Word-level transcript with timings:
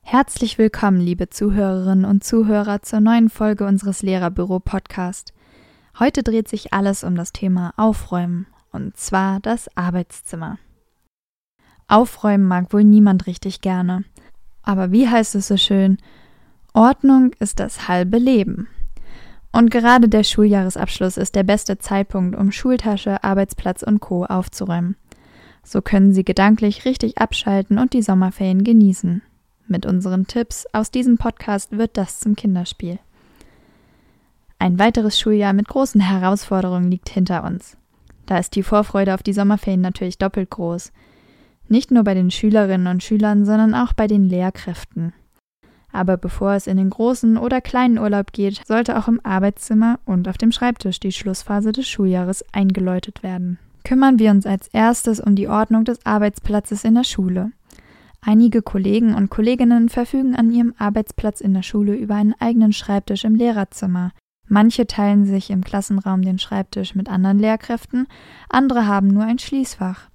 Herzlich 0.00 0.56
willkommen, 0.56 0.98
liebe 0.98 1.28
Zuhörerinnen 1.28 2.06
und 2.06 2.24
Zuhörer, 2.24 2.80
zur 2.80 3.00
neuen 3.00 3.28
Folge 3.28 3.66
unseres 3.66 4.00
Lehrerbüro-Podcast. 4.00 5.34
Heute 5.98 6.22
dreht 6.22 6.48
sich 6.48 6.72
alles 6.72 7.04
um 7.04 7.16
das 7.16 7.34
Thema 7.34 7.74
Aufräumen, 7.76 8.46
und 8.72 8.96
zwar 8.96 9.40
das 9.40 9.68
Arbeitszimmer. 9.76 10.58
Aufräumen 11.86 12.46
mag 12.46 12.72
wohl 12.72 12.84
niemand 12.84 13.26
richtig 13.26 13.60
gerne. 13.60 14.04
Aber 14.62 14.90
wie 14.90 15.06
heißt 15.06 15.34
es 15.34 15.48
so 15.48 15.58
schön? 15.58 15.98
Ordnung 16.72 17.32
ist 17.40 17.60
das 17.60 17.88
halbe 17.88 18.16
Leben. 18.16 18.68
Und 19.52 19.70
gerade 19.70 20.08
der 20.08 20.22
Schuljahresabschluss 20.22 21.16
ist 21.16 21.34
der 21.34 21.42
beste 21.42 21.78
Zeitpunkt, 21.78 22.36
um 22.36 22.52
Schultasche, 22.52 23.24
Arbeitsplatz 23.24 23.82
und 23.82 24.00
Co. 24.00 24.24
aufzuräumen. 24.24 24.96
So 25.64 25.82
können 25.82 26.12
Sie 26.12 26.24
gedanklich 26.24 26.84
richtig 26.84 27.18
abschalten 27.18 27.78
und 27.78 27.92
die 27.92 28.02
Sommerferien 28.02 28.64
genießen. 28.64 29.22
Mit 29.66 29.86
unseren 29.86 30.26
Tipps 30.26 30.66
aus 30.72 30.90
diesem 30.90 31.18
Podcast 31.18 31.76
wird 31.76 31.96
das 31.96 32.20
zum 32.20 32.36
Kinderspiel. 32.36 32.98
Ein 34.58 34.78
weiteres 34.78 35.18
Schuljahr 35.18 35.52
mit 35.52 35.68
großen 35.68 36.00
Herausforderungen 36.00 36.90
liegt 36.90 37.08
hinter 37.08 37.44
uns. 37.44 37.76
Da 38.26 38.38
ist 38.38 38.54
die 38.54 38.62
Vorfreude 38.62 39.14
auf 39.14 39.22
die 39.22 39.32
Sommerferien 39.32 39.80
natürlich 39.80 40.18
doppelt 40.18 40.50
groß. 40.50 40.92
Nicht 41.68 41.90
nur 41.90 42.04
bei 42.04 42.14
den 42.14 42.30
Schülerinnen 42.30 42.86
und 42.86 43.02
Schülern, 43.02 43.44
sondern 43.44 43.74
auch 43.74 43.92
bei 43.92 44.06
den 44.06 44.28
Lehrkräften. 44.28 45.12
Aber 45.92 46.16
bevor 46.16 46.54
es 46.54 46.66
in 46.66 46.76
den 46.76 46.90
großen 46.90 47.36
oder 47.36 47.60
kleinen 47.60 47.98
Urlaub 47.98 48.32
geht, 48.32 48.62
sollte 48.66 48.98
auch 48.98 49.08
im 49.08 49.20
Arbeitszimmer 49.24 49.98
und 50.04 50.28
auf 50.28 50.38
dem 50.38 50.52
Schreibtisch 50.52 51.00
die 51.00 51.12
Schlussphase 51.12 51.72
des 51.72 51.88
Schuljahres 51.88 52.44
eingeläutet 52.52 53.22
werden. 53.22 53.58
Kümmern 53.84 54.18
wir 54.18 54.30
uns 54.30 54.46
als 54.46 54.68
erstes 54.68 55.20
um 55.20 55.34
die 55.34 55.48
Ordnung 55.48 55.84
des 55.84 56.04
Arbeitsplatzes 56.04 56.84
in 56.84 56.94
der 56.94 57.04
Schule. 57.04 57.50
Einige 58.20 58.60
Kollegen 58.60 59.14
und 59.14 59.30
Kolleginnen 59.30 59.88
verfügen 59.88 60.36
an 60.36 60.50
ihrem 60.50 60.74
Arbeitsplatz 60.78 61.40
in 61.40 61.54
der 61.54 61.62
Schule 61.62 61.94
über 61.94 62.16
einen 62.16 62.34
eigenen 62.38 62.72
Schreibtisch 62.72 63.24
im 63.24 63.34
Lehrerzimmer. 63.34 64.12
Manche 64.46 64.86
teilen 64.86 65.24
sich 65.24 65.50
im 65.50 65.64
Klassenraum 65.64 66.22
den 66.22 66.38
Schreibtisch 66.38 66.94
mit 66.94 67.08
anderen 67.08 67.38
Lehrkräften, 67.38 68.06
andere 68.48 68.86
haben 68.86 69.08
nur 69.08 69.24
ein 69.24 69.38
Schließfach. 69.38 70.10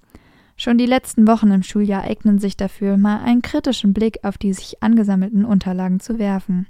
Schon 0.56 0.78
die 0.78 0.86
letzten 0.86 1.26
Wochen 1.28 1.50
im 1.50 1.62
Schuljahr 1.62 2.02
eignen 2.02 2.38
sich 2.38 2.56
dafür, 2.56 2.96
mal 2.96 3.22
einen 3.22 3.42
kritischen 3.42 3.92
Blick 3.92 4.20
auf 4.24 4.38
die 4.38 4.52
sich 4.52 4.82
angesammelten 4.82 5.44
Unterlagen 5.44 6.00
zu 6.00 6.18
werfen. 6.18 6.66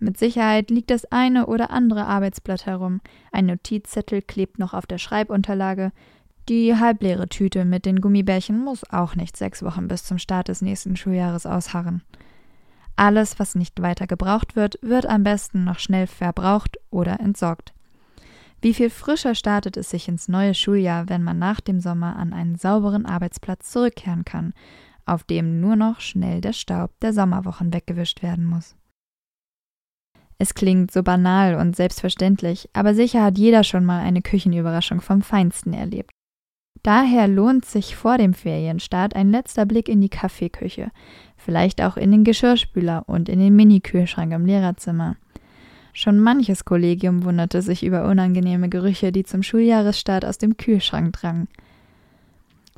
Mit 0.00 0.16
Sicherheit 0.16 0.70
liegt 0.70 0.90
das 0.90 1.04
eine 1.06 1.46
oder 1.46 1.70
andere 1.70 2.06
Arbeitsblatt 2.06 2.66
herum, 2.66 3.00
ein 3.32 3.46
Notizzettel 3.46 4.22
klebt 4.22 4.60
noch 4.60 4.74
auf 4.74 4.86
der 4.86 4.98
Schreibunterlage, 4.98 5.90
die 6.48 6.76
halbleere 6.76 7.28
Tüte 7.28 7.64
mit 7.64 7.84
den 7.84 8.00
Gummibärchen 8.00 8.58
muss 8.58 8.88
auch 8.90 9.16
nicht 9.16 9.36
sechs 9.36 9.62
Wochen 9.62 9.88
bis 9.88 10.04
zum 10.04 10.18
Start 10.18 10.48
des 10.48 10.62
nächsten 10.62 10.96
Schuljahres 10.96 11.44
ausharren. 11.44 12.02
Alles, 12.96 13.38
was 13.38 13.54
nicht 13.54 13.82
weiter 13.82 14.06
gebraucht 14.06 14.56
wird, 14.56 14.78
wird 14.80 15.04
am 15.06 15.24
besten 15.24 15.64
noch 15.64 15.78
schnell 15.78 16.06
verbraucht 16.06 16.78
oder 16.90 17.20
entsorgt. 17.20 17.74
Wie 18.60 18.74
viel 18.74 18.90
frischer 18.90 19.34
startet 19.34 19.76
es 19.76 19.90
sich 19.90 20.08
ins 20.08 20.28
neue 20.28 20.54
Schuljahr, 20.54 21.08
wenn 21.08 21.22
man 21.22 21.38
nach 21.38 21.60
dem 21.60 21.80
Sommer 21.80 22.16
an 22.16 22.32
einen 22.32 22.56
sauberen 22.56 23.06
Arbeitsplatz 23.06 23.70
zurückkehren 23.70 24.24
kann, 24.24 24.52
auf 25.06 25.22
dem 25.22 25.60
nur 25.60 25.76
noch 25.76 26.00
schnell 26.00 26.40
der 26.40 26.52
Staub 26.52 26.90
der 27.00 27.12
Sommerwochen 27.12 27.72
weggewischt 27.72 28.22
werden 28.22 28.44
muss. 28.44 28.74
Es 30.38 30.54
klingt 30.54 30.92
so 30.92 31.02
banal 31.02 31.56
und 31.56 31.74
selbstverständlich, 31.74 32.68
aber 32.72 32.94
sicher 32.94 33.24
hat 33.24 33.38
jeder 33.38 33.64
schon 33.64 33.84
mal 33.84 34.00
eine 34.00 34.22
Küchenüberraschung 34.22 35.00
vom 35.00 35.22
Feinsten 35.22 35.72
erlebt. 35.72 36.10
Daher 36.84 37.26
lohnt 37.26 37.64
sich 37.64 37.96
vor 37.96 38.18
dem 38.18 38.34
Ferienstart 38.34 39.16
ein 39.16 39.30
letzter 39.30 39.66
Blick 39.66 39.88
in 39.88 40.00
die 40.00 40.08
Kaffeeküche, 40.08 40.90
vielleicht 41.36 41.82
auch 41.82 41.96
in 41.96 42.12
den 42.12 42.22
Geschirrspüler 42.22 43.02
und 43.06 43.28
in 43.28 43.40
den 43.40 43.56
Mini-Kühlschrank 43.56 44.32
im 44.32 44.46
Lehrerzimmer. 44.46 45.16
Schon 46.00 46.20
manches 46.20 46.64
Kollegium 46.64 47.24
wunderte 47.24 47.60
sich 47.60 47.84
über 47.84 48.06
unangenehme 48.06 48.68
Gerüche, 48.68 49.10
die 49.10 49.24
zum 49.24 49.42
Schuljahresstart 49.42 50.24
aus 50.24 50.38
dem 50.38 50.56
Kühlschrank 50.56 51.12
drangen. 51.12 51.48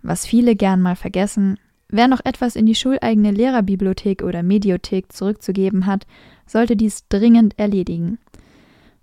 Was 0.01 0.25
viele 0.25 0.57
gern 0.57 0.81
mal 0.81 0.97
vergessen, 0.97 1.59
wer 1.91 2.09
noch 2.09 2.25
etwas 2.25 2.57
in 2.57 2.65
die 2.65 2.75
schuleigene 2.75 3.31
Lehrerbibliothek 3.31 4.23
oder 4.23 4.43
Mediothek 4.43 5.13
zurückzugeben 5.13 5.85
hat, 5.85 6.07
sollte 6.47 6.77
dies 6.77 7.09
dringend 7.11 7.59
erledigen. 7.59 8.17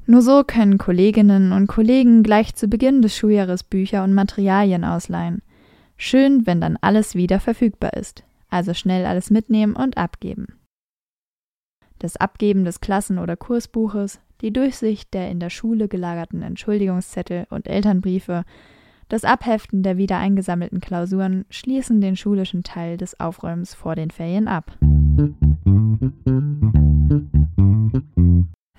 Nur 0.07 0.23
so 0.23 0.43
können 0.43 0.79
Kolleginnen 0.79 1.51
und 1.51 1.67
Kollegen 1.67 2.23
gleich 2.23 2.55
zu 2.55 2.67
Beginn 2.67 3.03
des 3.03 3.15
Schuljahres 3.15 3.61
Bücher 3.61 4.03
und 4.03 4.15
Materialien 4.15 4.83
ausleihen. 4.83 5.43
Schön, 5.95 6.47
wenn 6.47 6.59
dann 6.59 6.79
alles 6.81 7.13
wieder 7.13 7.39
verfügbar 7.39 7.93
ist. 7.93 8.23
Also 8.49 8.73
schnell 8.73 9.05
alles 9.05 9.29
mitnehmen 9.29 9.75
und 9.75 9.95
abgeben 9.95 10.56
das 11.99 12.17
Abgeben 12.17 12.65
des 12.65 12.81
Klassen- 12.81 13.19
oder 13.19 13.35
Kursbuches, 13.35 14.19
die 14.41 14.53
Durchsicht 14.53 15.13
der 15.13 15.29
in 15.29 15.39
der 15.39 15.49
Schule 15.49 15.87
gelagerten 15.87 16.41
Entschuldigungszettel 16.41 17.47
und 17.49 17.67
Elternbriefe, 17.67 18.43
das 19.09 19.23
Abheften 19.23 19.83
der 19.83 19.97
wieder 19.97 20.17
eingesammelten 20.17 20.81
Klausuren 20.81 21.45
schließen 21.49 22.01
den 22.01 22.17
schulischen 22.17 22.63
Teil 22.63 22.97
des 22.97 23.19
Aufräumens 23.19 23.73
vor 23.73 23.95
den 23.95 24.11
Ferien 24.11 24.47
ab. 24.47 24.77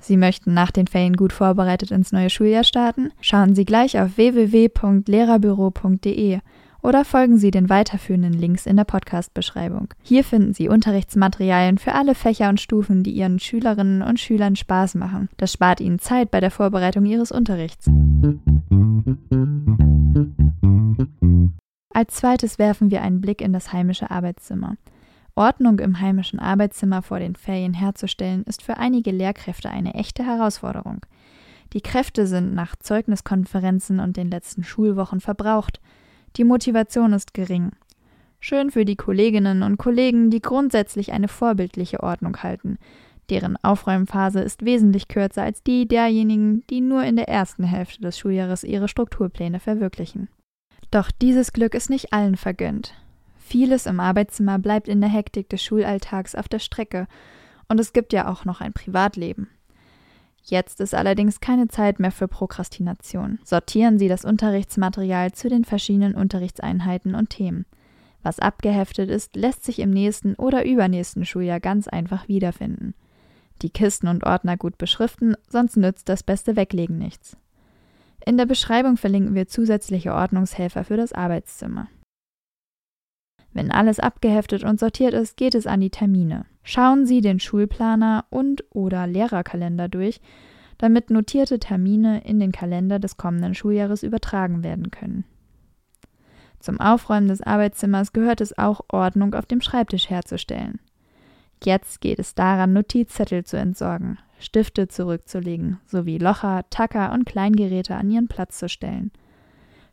Sie 0.01 0.17
möchten 0.17 0.55
nach 0.55 0.71
den 0.71 0.87
Ferien 0.87 1.17
gut 1.17 1.33
vorbereitet 1.33 1.91
ins 1.91 2.13
neue 2.13 2.31
Schuljahr 2.31 2.63
starten? 2.65 3.11
Schauen 3.21 3.55
Sie 3.55 3.65
gleich 3.65 3.99
auf 3.99 4.17
www.lehrerbüro.de 4.17 6.39
oder 6.83 7.05
folgen 7.05 7.39
Sie 7.39 7.51
den 7.51 7.69
weiterführenden 7.69 8.33
Links 8.33 8.67
in 8.67 8.77
der 8.77 8.85
Podcast-Beschreibung. 8.85 9.89
Hier 10.03 10.25
finden 10.25 10.55
Sie 10.55 10.69
Unterrichtsmaterialien 10.69 11.79
für 11.79 11.95
alle 11.95 12.15
Fächer 12.15 12.49
und 12.49 12.61
Stufen, 12.61 13.03
die 13.03 13.13
Ihren 13.13 13.39
Schülerinnen 13.39 14.03
und 14.03 14.21
Schülern 14.21 14.57
Spaß 14.57 14.95
machen. 14.95 15.29
Das 15.37 15.53
spart 15.53 15.81
Ihnen 15.81 15.99
Zeit 15.99 16.31
bei 16.31 16.41
der 16.41 16.51
Vorbereitung 16.51 17.05
Ihres 17.07 17.33
Unterrichts. 17.33 17.91
Als 21.93 22.15
zweites 22.15 22.59
werfen 22.59 22.91
wir 22.91 23.03
einen 23.03 23.21
Blick 23.21 23.41
in 23.41 23.53
das 23.53 23.73
heimische 23.73 24.11
Arbeitszimmer. 24.11 24.77
Ordnung 25.35 25.79
im 25.79 26.01
heimischen 26.01 26.41
Arbeitszimmer 26.41 27.01
vor 27.03 27.21
den 27.21 27.37
Ferien 27.37 27.75
herzustellen, 27.75 28.43
ist 28.45 28.63
für 28.63 28.77
einige 28.77 29.13
Lehrkräfte 29.13 29.71
eine 29.71 29.95
echte 29.95 30.25
Herausforderung. 30.25 31.07
Die 31.73 31.81
Kräfte 31.81 32.27
sind 32.27 32.55
nach 32.55 32.75
Zeugniskonferenzen 32.77 34.01
und 34.01 34.17
den 34.17 34.31
letzten 34.31 34.65
Schulwochen 34.65 35.21
verbraucht. 35.21 35.81
Die 36.37 36.45
Motivation 36.45 37.13
ist 37.13 37.35
gering. 37.35 37.73
Schön 38.41 38.71
für 38.71 38.85
die 38.85 38.97
Kolleginnen 38.97 39.63
und 39.63 39.79
Kollegen, 39.79 40.31
die 40.31 40.41
grundsätzlich 40.41 41.13
eine 41.13 41.29
vorbildliche 41.29 42.03
Ordnung 42.03 42.43
halten. 42.43 42.79
Deren 43.31 43.57
Aufräumphase 43.63 44.41
ist 44.41 44.65
wesentlich 44.65 45.09
kürzer 45.09 45.43
als 45.43 45.63
die 45.63 45.87
derjenigen, 45.87 46.65
die 46.71 46.81
nur 46.81 47.03
in 47.03 47.17
der 47.17 47.29
ersten 47.29 47.65
Hälfte 47.65 48.01
des 48.01 48.19
Schuljahres 48.19 48.65
ihre 48.65 48.89
Strukturpläne 48.89 49.61
verwirklichen. 49.61 50.29
Doch 50.91 51.11
dieses 51.11 51.53
Glück 51.53 51.75
ist 51.75 51.91
nicht 51.91 52.13
allen 52.13 52.37
vergönnt. 52.37 52.95
Vieles 53.37 53.87
im 53.87 54.01
Arbeitszimmer 54.01 54.59
bleibt 54.59 54.89
in 54.89 55.01
der 55.01 55.11
Hektik 55.11 55.49
des 55.49 55.63
Schulalltags 55.63 56.35
auf 56.35 56.49
der 56.49 56.59
Strecke, 56.59 57.07
und 57.71 57.79
es 57.79 57.93
gibt 57.93 58.15
ja 58.15 58.29
auch 58.29 58.47
noch 58.47 58.63
ein 58.63 58.73
Privatleben. 58.73 59.49
Jetzt 60.43 60.81
ist 60.81 60.95
allerdings 60.95 61.41
keine 61.41 61.69
Zeit 61.69 62.01
mehr 62.01 62.11
für 62.11 62.29
Prokrastination. 62.29 63.39
Sortieren 63.45 63.99
Sie 63.99 64.09
das 64.09 64.25
Unterrichtsmaterial 64.25 65.33
zu 65.33 65.49
den 65.49 65.65
verschiedenen 65.65 66.15
Unterrichtseinheiten 66.15 67.15
und 67.15 67.31
Themen. 67.31 67.67
Was 68.23 68.39
abgeheftet 68.39 69.11
ist, 69.11 69.37
lässt 69.37 69.65
sich 69.65 69.79
im 69.79 69.91
nächsten 69.91 70.35
oder 70.35 70.65
übernächsten 70.65 71.25
Schuljahr 71.25 71.61
ganz 71.61 71.87
einfach 71.89 72.29
wiederfinden. 72.29 72.95
Die 73.63 73.71
Kisten 73.71 74.09
und 74.09 74.25
Ordner 74.25 74.57
gut 74.57 74.79
beschriften, 74.79 75.35
sonst 75.49 75.77
nützt 75.77 76.09
das 76.09 76.23
beste 76.23 76.57
Weglegen 76.57 76.99
nichts. 76.99 77.37
In 78.25 78.37
der 78.37 78.47
Beschreibung 78.47 78.97
verlinken 78.97 79.35
wir 79.35 79.49
zusätzliche 79.49 80.15
Ordnungshelfer 80.15 80.85
für 80.85 80.97
das 80.97 81.13
Arbeitszimmer. 81.13 81.89
Wenn 83.53 83.71
alles 83.71 83.99
abgeheftet 83.99 84.65
und 84.65 84.79
sortiert 84.79 85.15
ist, 85.15 85.37
geht 85.37 85.55
es 85.55 85.67
an 85.67 85.81
die 85.81 85.91
Termine. 85.91 86.47
Schauen 86.63 87.07
Sie 87.07 87.21
den 87.21 87.41
Schulplaner 87.41 88.27
und 88.31 88.65
oder 88.71 89.07
Lehrerkalender 89.07 89.89
durch, 89.89 90.21
damit 90.77 91.11
notierte 91.11 91.59
Termine 91.59 92.25
in 92.25 92.39
den 92.39 92.53
Kalender 92.53 92.99
des 92.99 93.17
kommenden 93.17 93.55
Schuljahres 93.55 94.03
übertragen 94.03 94.63
werden 94.63 94.91
können. 94.91 95.25
Zum 96.61 96.81
Aufräumen 96.81 97.29
des 97.29 97.43
Arbeitszimmers 97.43 98.13
gehört 98.13 98.41
es 98.41 98.57
auch, 98.59 98.81
Ordnung 98.89 99.35
auf 99.35 99.47
dem 99.47 99.61
Schreibtisch 99.61 100.11
herzustellen. 100.11 100.81
Jetzt 101.65 102.01
geht 102.01 102.19
es 102.19 102.35
daran, 102.35 102.73
Notizzettel 102.73 103.45
zu 103.45 103.57
entsorgen, 103.57 104.19
Stifte 104.39 104.89
zurückzulegen 104.89 105.79
sowie 105.87 106.19
Locher, 106.19 106.65
Tacker 106.71 107.13
und 107.13 107.27
Kleingeräte 107.27 107.97
an 107.97 108.11
ihren 108.11 108.29
Platz 108.29 108.59
zu 108.59 108.69
stellen. 108.69 109.11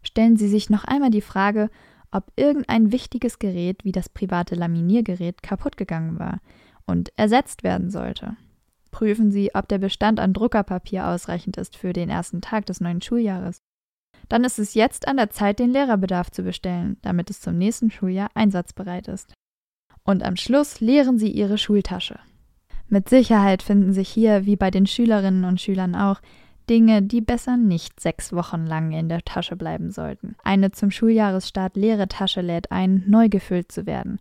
Stellen 0.04 0.38
Sie 0.38 0.48
sich 0.48 0.70
noch 0.70 0.84
einmal 0.84 1.10
die 1.10 1.22
Frage, 1.22 1.70
ob 2.16 2.32
irgendein 2.38 2.94
wichtiges 2.94 3.40
Gerät 3.40 3.84
wie 3.84 3.92
das 3.92 4.08
private 4.08 4.56
Laminiergerät 4.56 5.44
kaputt 5.44 5.76
gegangen 5.76 6.18
war 6.18 6.40
und 6.86 7.12
ersetzt 7.18 7.64
werden 7.64 7.90
sollte. 7.90 8.38
Prüfen 8.92 9.32
Sie, 9.32 9.54
ob 9.54 9.68
der 9.68 9.80
Bestand 9.80 10.22
an 10.22 10.32
Druckerpapier 10.32 11.08
ausreichend 11.08 11.58
ist 11.58 11.76
für 11.76 11.92
den 11.92 12.10
ersten 12.10 12.40
Tag 12.40 12.66
des 12.68 12.80
neuen 12.80 13.02
Schuljahres. 13.02 13.60
Dann 14.30 14.46
ist 14.46 14.58
es 14.58 14.74
jetzt 14.74 15.08
an 15.08 15.18
der 15.18 15.30
Zeit, 15.30 15.60
den 15.60 15.72
Lehrerbedarf 15.72 16.32
zu 16.32 16.44
bestellen, 16.44 16.96
damit 17.02 17.30
es 17.30 17.42
zum 17.42 17.58
nächsten 17.58 17.92
Schuljahr 17.92 18.30
einsatzbereit 18.34 19.10
ist. 19.10 19.34
Und 20.06 20.24
am 20.24 20.38
Schluss 20.38 20.80
leeren 20.80 21.20
Sie 21.20 21.30
Ihre 21.30 21.58
Schultasche. 21.58 22.20
Mit 22.88 23.10
Sicherheit 23.10 23.62
finden 23.62 23.92
sich 23.92 24.08
hier, 24.08 24.46
wie 24.46 24.56
bei 24.56 24.72
den 24.72 24.88
Schülerinnen 24.88 25.44
und 25.44 25.60
Schülern 25.60 25.96
auch, 25.96 26.22
Dinge, 26.70 27.02
die 27.02 27.22
besser 27.22 27.58
nicht 27.58 28.00
sechs 28.00 28.34
Wochen 28.34 28.66
lang 28.66 28.92
in 28.92 29.10
der 29.10 29.24
Tasche 29.24 29.56
bleiben 29.56 29.92
sollten. 29.92 30.36
Eine 30.44 30.72
zum 30.72 30.92
Schuljahresstart 30.92 31.76
leere 31.76 32.08
Tasche 32.08 32.42
lädt 32.42 32.72
ein, 32.72 33.04
neu 33.08 33.30
gefüllt 33.30 33.72
zu 33.72 33.86
werden. 33.86 34.20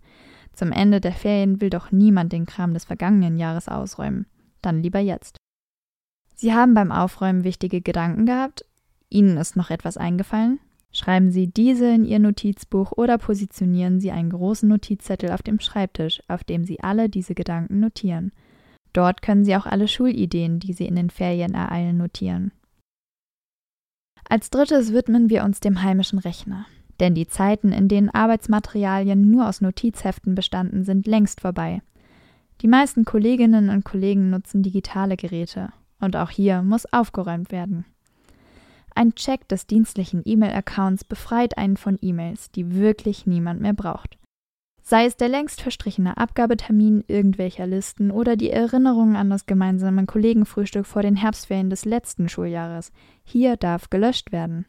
Zum 0.53 0.71
Ende 0.71 1.01
der 1.01 1.13
Ferien 1.13 1.61
will 1.61 1.71
doch 1.71 1.91
niemand 1.91 2.33
den 2.33 2.47
Kram 2.47 2.75
des 2.75 2.85
vergangenen 2.85 3.39
Jahres 3.39 3.69
ausräumen. 3.69 4.27
Dann 4.63 4.83
lieber 4.83 5.01
jetzt. 5.01 5.37
Sie 6.35 6.53
haben 6.53 6.75
beim 6.75 6.93
Aufräumen 6.93 7.45
wichtige 7.45 7.81
Gedanken 7.81 8.27
gehabt? 8.27 8.65
Ihnen 9.09 9.37
ist 9.37 9.57
noch 9.57 9.71
etwas 9.71 9.97
eingefallen? 9.97 10.61
Schreiben 10.91 11.33
Sie 11.33 11.49
diese 11.49 11.87
in 11.87 12.05
Ihr 12.05 12.21
Notizbuch 12.21 12.93
oder 12.93 13.19
positionieren 13.19 13.99
Sie 13.99 14.13
einen 14.13 14.31
großen 14.31 14.69
Notizzettel 14.69 15.33
auf 15.33 15.43
dem 15.43 15.59
Schreibtisch, 15.59 16.23
auf 16.29 16.45
dem 16.45 16.65
Sie 16.65 16.81
alle 16.81 17.09
diese 17.09 17.35
Gedanken 17.35 17.81
notieren. 17.81 18.33
Dort 18.95 19.21
können 19.21 19.45
Sie 19.45 19.55
auch 19.57 19.67
alle 19.67 19.89
Schulideen, 19.89 20.61
die 20.61 20.73
Sie 20.73 20.87
in 20.87 20.97
den 20.97 21.11
Ferien 21.11 21.53
ereilen, 21.53 21.99
notieren. 21.99 22.53
Als 24.27 24.49
drittes 24.49 24.95
widmen 24.95 25.29
wir 25.29 25.45
uns 25.45 25.61
dem 25.61 25.83
heimischen 25.83 26.19
Rechner. 26.19 26.65
Denn 27.01 27.15
die 27.15 27.27
Zeiten, 27.27 27.73
in 27.73 27.89
denen 27.89 28.09
Arbeitsmaterialien 28.09 29.31
nur 29.31 29.49
aus 29.49 29.61
Notizheften 29.61 30.35
bestanden, 30.35 30.85
sind 30.85 31.07
längst 31.07 31.41
vorbei. 31.41 31.83
Die 32.63 32.69
meisten 32.69 33.05
Kolleginnen 33.05 33.69
und 33.69 33.85
Kollegen 33.85 34.31
nutzen 34.31 34.63
digitale 34.63 35.17
Geräte. 35.17 35.71
Und 36.01 36.17
auch 36.17 36.31
hier 36.31 36.63
muss 36.63 36.91
aufgeräumt 36.93 37.51
werden. 37.51 37.85
Ein 38.95 39.17
Check 39.17 39.49
des 39.49 39.67
dienstlichen 39.67 40.23
E-Mail-Accounts 40.25 41.03
befreit 41.03 41.59
einen 41.59 41.77
von 41.77 41.99
E-Mails, 42.01 42.53
die 42.53 42.77
wirklich 42.77 43.27
niemand 43.27 43.61
mehr 43.61 43.73
braucht. 43.73 44.17
Sei 44.87 45.07
es 45.07 45.17
der 45.17 45.31
längst 45.31 45.63
verstrichene 45.63 46.19
Abgabetermin 46.19 47.05
irgendwelcher 47.09 47.67
Listen 47.67 48.11
oder 48.11 48.37
die 48.37 48.51
Erinnerung 48.51 49.17
an 49.17 49.31
das 49.31 49.47
gemeinsame 49.47 50.05
Kollegenfrühstück 50.05 50.85
vor 50.85 51.01
den 51.01 51.17
Herbstferien 51.17 51.71
des 51.71 51.87
letzten 51.87 52.29
Schuljahres. 52.29 52.93
Hier 53.25 53.57
darf 53.57 53.89
gelöscht 53.89 54.31
werden. 54.31 54.67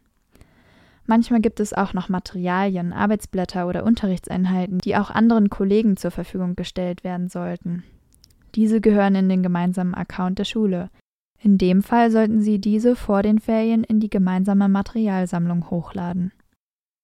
Manchmal 1.06 1.42
gibt 1.42 1.60
es 1.60 1.74
auch 1.74 1.94
noch 1.94 2.08
Materialien, 2.08 2.94
Arbeitsblätter 2.94 3.68
oder 3.68 3.84
Unterrichtseinheiten, 3.84 4.78
die 4.78 4.96
auch 4.96 5.12
anderen 5.12 5.50
Kollegen 5.50 5.98
zur 5.98 6.12
Verfügung 6.12 6.56
gestellt 6.56 7.04
werden 7.04 7.28
sollten. 7.28 7.84
Diese 8.56 8.80
gehören 8.80 9.16
in 9.16 9.28
den 9.28 9.44
gemeinsamen 9.44 9.94
Account 9.94 10.40
der 10.40 10.46
Schule. 10.46 10.92
In 11.42 11.58
dem 11.58 11.84
Fall 11.84 12.10
sollten 12.10 12.40
Sie 12.40 12.60
diese 12.60 12.96
vor 12.96 13.22
den 13.22 13.40
Ferien 13.40 13.84
in 13.84 14.00
die 14.00 14.10
gemeinsame 14.10 14.70
Materialsammlung 14.70 15.70
hochladen. 15.70 16.32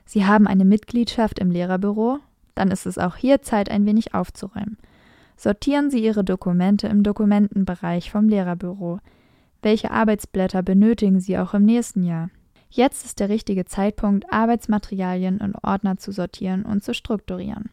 Sie 0.06 0.26
haben 0.26 0.48
eine 0.48 0.66
Mitgliedschaft 0.66 1.40
im 1.40 1.52
Lehrerbüro, 1.52 2.20
dann 2.62 2.70
ist 2.70 2.86
es 2.86 3.00
auch 3.00 3.16
hier 3.16 3.42
Zeit, 3.42 3.72
ein 3.72 3.88
wenig 3.88 4.14
aufzuräumen. 4.14 4.78
Sortieren 5.36 5.90
Sie 5.90 5.98
Ihre 5.98 6.24
Dokumente 6.24 6.88
im 6.88 7.02
Dokumentenbereich 7.02 8.12
vom 8.12 8.30
Lehrerbüro. 8.30 9.00
Welche 9.64 9.90
Arbeitsblätter 9.90 10.62
benötigen 10.62 11.20
Sie 11.20 11.40
auch 11.40 11.56
im 11.56 11.64
nächsten 11.64 12.04
Jahr? 12.04 12.30
Jetzt 12.70 13.04
ist 13.04 13.20
der 13.20 13.30
richtige 13.30 13.66
Zeitpunkt, 13.66 14.32
Arbeitsmaterialien 14.32 15.40
in 15.40 15.56
Ordner 15.64 15.98
zu 15.98 16.12
sortieren 16.12 16.64
und 16.64 16.84
zu 16.84 16.94
strukturieren. 16.94 17.72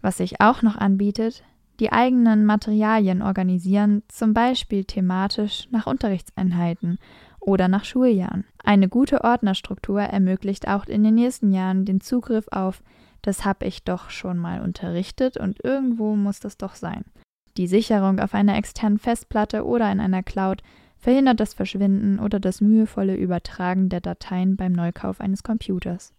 Was 0.00 0.16
sich 0.16 0.40
auch 0.40 0.62
noch 0.62 0.76
anbietet, 0.76 1.44
die 1.78 1.92
eigenen 1.92 2.46
Materialien 2.46 3.20
organisieren, 3.20 4.02
zum 4.08 4.32
Beispiel 4.32 4.86
thematisch 4.86 5.68
nach 5.70 5.86
Unterrichtseinheiten 5.86 6.98
oder 7.38 7.68
nach 7.68 7.84
Schuljahren. 7.84 8.46
Eine 8.64 8.88
gute 8.88 9.24
Ordnerstruktur 9.24 10.00
ermöglicht 10.00 10.68
auch 10.68 10.86
in 10.86 11.04
den 11.04 11.16
nächsten 11.16 11.52
Jahren 11.52 11.84
den 11.84 12.00
Zugriff 12.00 12.48
auf 12.50 12.82
das 13.28 13.44
habe 13.44 13.66
ich 13.66 13.84
doch 13.84 14.08
schon 14.08 14.38
mal 14.38 14.62
unterrichtet 14.62 15.36
und 15.36 15.62
irgendwo 15.62 16.16
muss 16.16 16.40
das 16.40 16.56
doch 16.56 16.74
sein. 16.74 17.04
Die 17.58 17.66
Sicherung 17.66 18.20
auf 18.20 18.32
einer 18.32 18.56
externen 18.56 18.98
Festplatte 18.98 19.66
oder 19.66 19.92
in 19.92 20.00
einer 20.00 20.22
Cloud 20.22 20.62
verhindert 20.96 21.38
das 21.38 21.52
Verschwinden 21.52 22.20
oder 22.20 22.40
das 22.40 22.62
mühevolle 22.62 23.16
Übertragen 23.16 23.90
der 23.90 24.00
Dateien 24.00 24.56
beim 24.56 24.72
Neukauf 24.72 25.20
eines 25.20 25.42
Computers. 25.42 26.14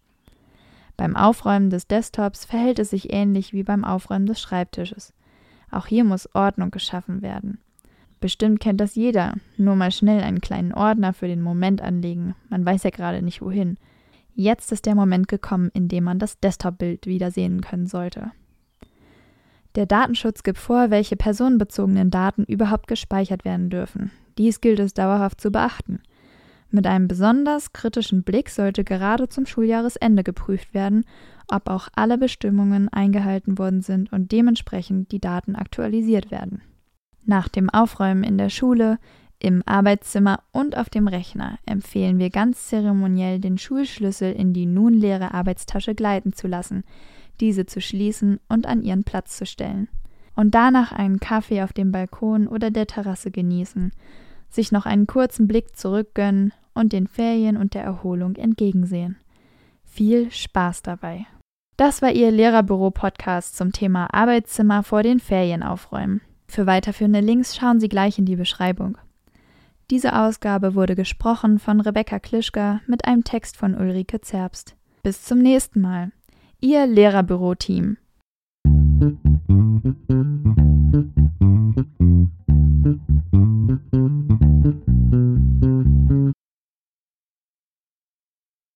Beim 0.96 1.16
Aufräumen 1.16 1.68
des 1.68 1.88
Desktops 1.88 2.44
verhält 2.44 2.78
es 2.78 2.90
sich 2.90 3.12
ähnlich 3.12 3.52
wie 3.52 3.64
beim 3.64 3.84
Aufräumen 3.84 4.26
des 4.26 4.40
Schreibtisches. 4.40 5.12
Auch 5.72 5.88
hier 5.88 6.04
muss 6.04 6.32
Ordnung 6.32 6.70
geschaffen 6.70 7.22
werden. 7.22 7.58
Bestimmt 8.20 8.60
kennt 8.60 8.80
das 8.80 8.94
jeder, 8.94 9.34
nur 9.56 9.74
mal 9.74 9.90
schnell 9.90 10.22
einen 10.22 10.40
kleinen 10.40 10.72
Ordner 10.72 11.12
für 11.12 11.26
den 11.26 11.42
Moment 11.42 11.82
anlegen, 11.82 12.36
man 12.50 12.64
weiß 12.64 12.84
ja 12.84 12.90
gerade 12.90 13.20
nicht 13.20 13.42
wohin. 13.42 13.78
Jetzt 14.34 14.72
ist 14.72 14.86
der 14.86 14.94
Moment 14.94 15.28
gekommen, 15.28 15.70
in 15.74 15.88
dem 15.88 16.04
man 16.04 16.18
das 16.18 16.40
Desktop-Bild 16.40 17.06
wieder 17.06 17.30
sehen 17.30 17.60
können 17.60 17.86
sollte. 17.86 18.32
Der 19.76 19.86
Datenschutz 19.86 20.42
gibt 20.42 20.58
vor, 20.58 20.90
welche 20.90 21.16
personenbezogenen 21.16 22.10
Daten 22.10 22.44
überhaupt 22.44 22.86
gespeichert 22.88 23.44
werden 23.44 23.70
dürfen. 23.70 24.10
Dies 24.36 24.60
gilt 24.60 24.80
es 24.80 24.94
dauerhaft 24.94 25.40
zu 25.40 25.50
beachten. 25.50 26.00
Mit 26.70 26.86
einem 26.86 27.08
besonders 27.08 27.72
kritischen 27.72 28.22
Blick 28.22 28.48
sollte 28.48 28.84
gerade 28.84 29.28
zum 29.28 29.46
Schuljahresende 29.46 30.22
geprüft 30.22 30.72
werden, 30.72 31.04
ob 31.48 31.68
auch 31.68 31.88
alle 31.94 32.16
Bestimmungen 32.16 32.88
eingehalten 32.88 33.58
worden 33.58 33.82
sind 33.82 34.12
und 34.12 34.30
dementsprechend 34.30 35.10
die 35.10 35.20
Daten 35.20 35.56
aktualisiert 35.56 36.30
werden. 36.30 36.62
Nach 37.24 37.48
dem 37.48 37.70
Aufräumen 37.70 38.24
in 38.24 38.38
der 38.38 38.50
Schule, 38.50 38.98
im 39.40 39.62
Arbeitszimmer 39.64 40.42
und 40.52 40.76
auf 40.76 40.90
dem 40.90 41.08
Rechner 41.08 41.58
empfehlen 41.66 42.18
wir 42.18 42.30
ganz 42.30 42.68
zeremoniell, 42.68 43.40
den 43.40 43.58
Schulschlüssel 43.58 44.32
in 44.32 44.52
die 44.52 44.66
nun 44.66 44.92
leere 44.92 45.32
Arbeitstasche 45.32 45.94
gleiten 45.94 46.32
zu 46.34 46.46
lassen, 46.46 46.84
diese 47.40 47.64
zu 47.64 47.80
schließen 47.80 48.38
und 48.48 48.66
an 48.66 48.82
ihren 48.82 49.02
Platz 49.02 49.38
zu 49.38 49.46
stellen. 49.46 49.88
Und 50.36 50.54
danach 50.54 50.92
einen 50.92 51.20
Kaffee 51.20 51.62
auf 51.62 51.72
dem 51.72 51.90
Balkon 51.90 52.46
oder 52.46 52.70
der 52.70 52.86
Terrasse 52.86 53.30
genießen, 53.30 53.92
sich 54.50 54.72
noch 54.72 54.84
einen 54.84 55.06
kurzen 55.06 55.48
Blick 55.48 55.74
zurückgönnen 55.74 56.52
und 56.74 56.92
den 56.92 57.06
Ferien 57.06 57.56
und 57.56 57.74
der 57.74 57.82
Erholung 57.82 58.36
entgegensehen. 58.36 59.16
Viel 59.84 60.30
Spaß 60.30 60.82
dabei. 60.82 61.26
Das 61.76 62.02
war 62.02 62.12
Ihr 62.12 62.30
Lehrerbüro-Podcast 62.30 63.56
zum 63.56 63.72
Thema 63.72 64.12
Arbeitszimmer 64.12 64.82
vor 64.82 65.02
den 65.02 65.18
Ferien 65.18 65.62
aufräumen. 65.62 66.20
Für 66.46 66.66
weiterführende 66.66 67.20
Links 67.20 67.56
schauen 67.56 67.80
Sie 67.80 67.88
gleich 67.88 68.18
in 68.18 68.26
die 68.26 68.36
Beschreibung. 68.36 68.98
Diese 69.90 70.16
Ausgabe 70.16 70.76
wurde 70.76 70.94
gesprochen 70.94 71.58
von 71.58 71.80
Rebecca 71.80 72.20
Klischka 72.20 72.80
mit 72.86 73.06
einem 73.06 73.24
Text 73.24 73.56
von 73.56 73.74
Ulrike 73.74 74.20
Zerbst. 74.20 74.76
Bis 75.02 75.24
zum 75.24 75.38
nächsten 75.38 75.80
Mal. 75.80 76.12
Ihr 76.60 76.86
Lehrerbüro-Team. 76.86 77.96